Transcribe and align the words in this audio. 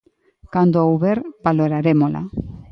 Cando 0.53 0.75
a 0.79 0.85
houber, 0.89 1.17
valorarémola. 1.45 2.21